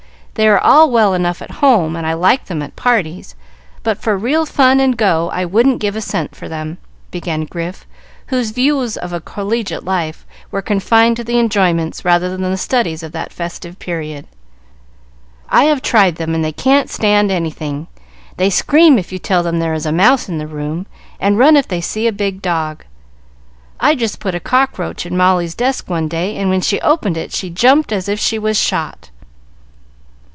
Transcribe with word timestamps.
They 0.35 0.47
are 0.47 0.57
all 0.59 0.89
well 0.89 1.13
enough 1.13 1.41
at 1.41 1.51
home, 1.59 1.95
and 1.95 2.07
I 2.07 2.13
like 2.13 2.45
them 2.45 2.63
at 2.63 2.77
parties, 2.77 3.35
but 3.83 4.01
for 4.01 4.17
real 4.17 4.45
fun 4.45 4.79
and 4.79 4.95
go 4.97 5.29
I 5.31 5.43
wouldn't 5.43 5.81
give 5.81 5.95
a 5.95 6.01
cent 6.01 6.35
for 6.37 6.47
them," 6.47 6.77
began 7.11 7.43
Grif, 7.43 7.85
whose 8.27 8.49
views 8.51 8.95
of 8.95 9.11
a 9.11 9.19
collegiate 9.19 9.83
life 9.83 10.25
were 10.49 10.61
confined 10.61 11.17
to 11.17 11.23
the 11.25 11.37
enjoyments 11.37 12.05
rather 12.05 12.29
than 12.29 12.41
the 12.49 12.57
studies 12.57 13.03
of 13.03 13.11
that 13.11 13.33
festive 13.33 13.77
period. 13.77 14.25
"I 15.49 15.65
have 15.65 15.81
tried 15.81 16.15
them, 16.15 16.33
and 16.33 16.43
they 16.45 16.53
can't 16.53 16.89
stand 16.89 17.29
anything. 17.29 17.87
They 18.37 18.49
scream 18.49 18.97
if 18.97 19.11
you 19.11 19.19
tell 19.19 19.43
them 19.43 19.59
there 19.59 19.73
is 19.75 19.85
a 19.85 19.91
mouse 19.91 20.29
in 20.29 20.37
the 20.37 20.47
room, 20.47 20.87
and 21.19 21.37
run 21.37 21.57
if 21.57 21.67
they 21.67 21.81
see 21.81 22.07
a 22.07 22.11
big 22.13 22.41
dog. 22.41 22.85
I 23.81 23.95
just 23.95 24.21
put 24.21 24.33
a 24.33 24.39
cockroach 24.39 25.05
in 25.05 25.17
Molly's 25.17 25.55
desk 25.55 25.89
one 25.89 26.07
day, 26.07 26.37
and 26.37 26.49
when 26.49 26.61
she 26.61 26.81
opened 26.81 27.17
it 27.17 27.33
she 27.33 27.49
jumped 27.49 27.91
as 27.91 28.07
if 28.07 28.17
she 28.17 28.39
was 28.39 28.57
shot." 28.57 29.09